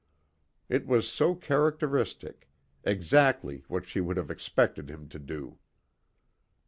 It 0.67 0.87
was 0.87 1.07
so 1.07 1.35
characteristic; 1.35 2.49
exactly 2.83 3.65
what 3.67 3.85
she 3.85 4.01
would 4.01 4.17
have 4.17 4.31
expected 4.31 4.89
him 4.89 5.07
to 5.09 5.19
do. 5.19 5.59